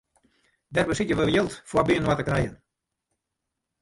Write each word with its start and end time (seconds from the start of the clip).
Dêr 0.73 0.87
besykje 0.91 1.15
we 1.19 1.25
jild 1.33 1.53
foar 1.69 1.85
byinoar 1.87 2.17
te 2.17 2.27
krijen. 2.27 2.55